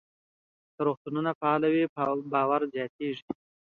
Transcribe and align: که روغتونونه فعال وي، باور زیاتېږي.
که 0.73 0.81
روغتونونه 0.87 1.31
فعال 1.39 1.63
وي، 1.73 1.83
باور 2.31 2.61
زیاتېږي. 2.73 3.25